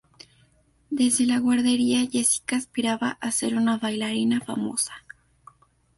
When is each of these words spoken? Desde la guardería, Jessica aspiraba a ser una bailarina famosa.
Desde 0.89 1.27
la 1.27 1.37
guardería, 1.37 2.09
Jessica 2.11 2.55
aspiraba 2.55 3.19
a 3.21 3.29
ser 3.29 3.55
una 3.55 3.77
bailarina 3.77 4.41
famosa. 4.41 4.93